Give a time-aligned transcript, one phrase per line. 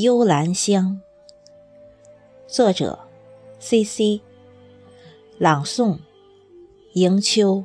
[0.00, 1.00] 幽兰香，
[2.46, 3.00] 作者
[3.58, 4.20] ：C.C.
[5.38, 5.98] 朗诵：
[6.92, 7.64] 迎秋。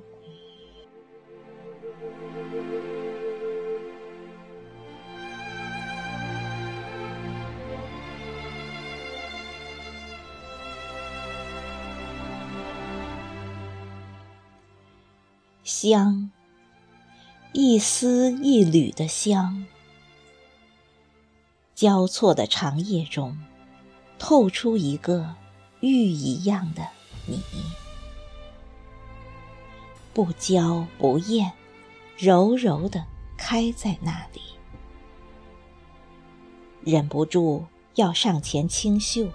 [15.63, 16.31] 香，
[17.51, 19.67] 一丝一缕的香。
[21.83, 23.37] 交错的长夜中，
[24.17, 25.35] 透出一个
[25.81, 26.87] 玉一样的
[27.27, 27.43] 你，
[30.13, 31.51] 不娇不艳，
[32.17, 34.39] 柔柔的开在那里，
[36.85, 39.29] 忍不住要上前清嗅，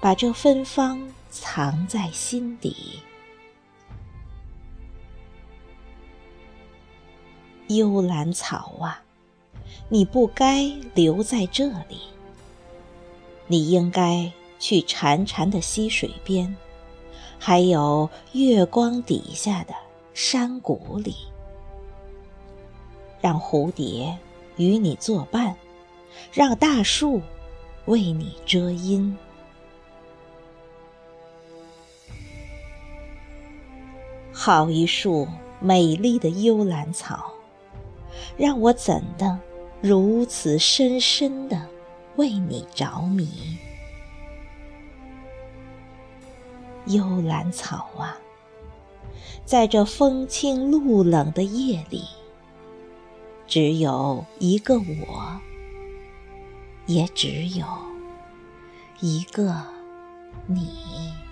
[0.00, 3.00] 把这芬芳藏在心底。
[7.66, 9.02] 幽兰草啊！
[9.88, 12.00] 你不该留在这里，
[13.46, 16.56] 你应该去潺潺的溪水边，
[17.38, 19.72] 还有月光底下的
[20.12, 21.14] 山谷里，
[23.20, 24.18] 让蝴蝶
[24.56, 25.54] 与你作伴，
[26.32, 27.22] 让大树
[27.84, 29.16] 为你遮阴。
[34.32, 35.28] 好一束
[35.60, 37.32] 美丽的幽兰草，
[38.36, 39.38] 让我怎的？
[39.82, 41.68] 如此深深的
[42.16, 43.56] 为你着迷，
[46.86, 48.16] 幽兰草啊，
[49.44, 52.02] 在这风清露冷的夜里，
[53.46, 55.40] 只有一个我，
[56.86, 57.66] 也只有
[59.00, 59.62] 一个
[60.46, 61.25] 你。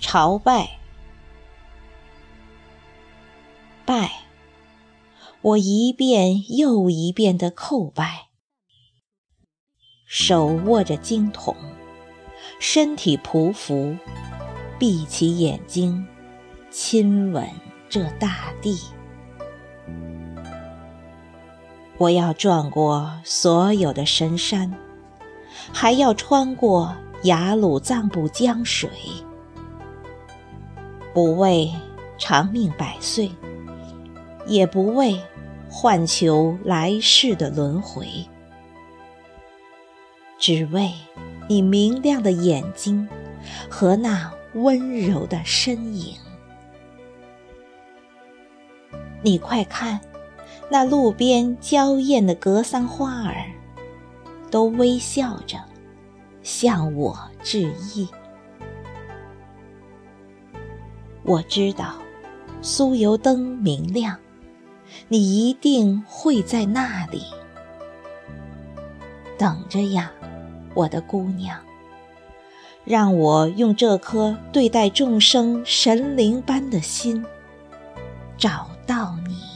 [0.00, 0.78] 朝拜，
[3.84, 4.22] 拜，
[5.42, 8.28] 我一遍又一遍的叩拜，
[10.06, 11.54] 手握着经筒，
[12.60, 13.98] 身体匍匐，
[14.78, 16.06] 闭起眼睛，
[16.70, 17.46] 亲吻
[17.88, 18.78] 这大地。
[21.98, 24.72] 我要转过所有的神山，
[25.72, 28.88] 还要穿过雅鲁藏布江水。
[31.18, 31.68] 不为
[32.16, 33.28] 长命百岁，
[34.46, 35.20] 也不为
[35.68, 38.06] 换求来世的轮回，
[40.38, 40.92] 只为
[41.48, 43.08] 你明亮的眼睛
[43.68, 46.16] 和那温柔的身影。
[49.20, 50.00] 你快看，
[50.70, 53.50] 那路边娇艳的格桑花儿，
[54.52, 55.58] 都微笑着
[56.44, 58.08] 向我致意。
[61.28, 61.96] 我知道，
[62.62, 64.16] 酥油灯明亮，
[65.08, 67.22] 你一定会在那里
[69.36, 70.10] 等着呀，
[70.72, 71.58] 我的姑娘。
[72.86, 77.22] 让我用这颗对待众生神灵般的心，
[78.38, 79.47] 找到你。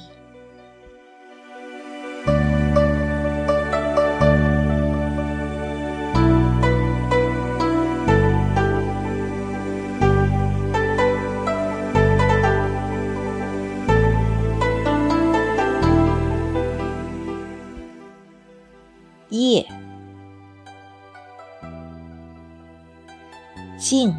[23.82, 24.14] 静。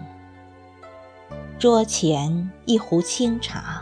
[1.58, 3.82] 桌前一壶清茶，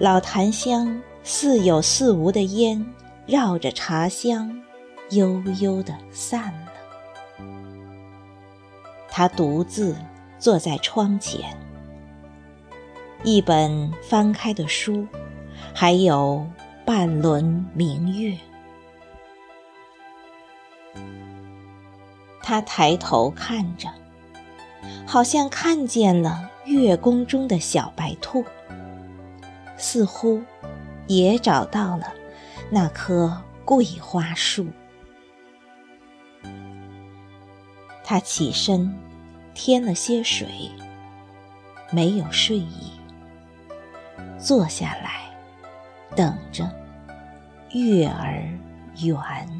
[0.00, 2.84] 老檀香似有似无的烟
[3.24, 4.60] 绕着茶香，
[5.10, 6.72] 悠悠的散了。
[9.08, 9.94] 他独自
[10.40, 11.56] 坐在窗前，
[13.22, 15.06] 一本翻开的书，
[15.72, 16.44] 还有
[16.84, 18.36] 半轮明月。
[22.42, 23.88] 他抬头看着，
[25.06, 28.44] 好像看见了月宫中的小白兔，
[29.76, 30.42] 似乎
[31.06, 32.12] 也找到了
[32.70, 34.66] 那棵桂花树。
[38.04, 38.92] 他起身
[39.54, 40.48] 添了些水，
[41.90, 42.92] 没有睡意，
[44.38, 45.30] 坐下来
[46.16, 46.68] 等着
[47.72, 48.42] 月儿
[49.02, 49.59] 圆。